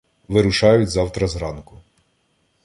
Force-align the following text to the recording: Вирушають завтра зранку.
Вирушають 0.27 0.89
завтра 0.89 1.27
зранку. 1.27 1.79